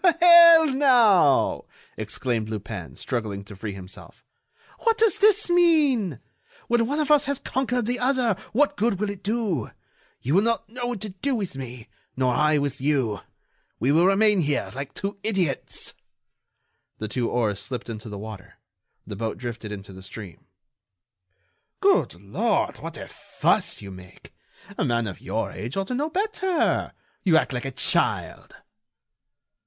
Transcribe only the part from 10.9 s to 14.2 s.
to do with me, nor I with you. We will